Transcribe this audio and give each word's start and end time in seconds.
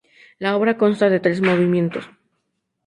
La 0.39 0.55
obra 0.57 0.77
consta 0.79 1.11
de 1.11 1.19
tres 1.19 1.41
movimientos. 1.41 2.09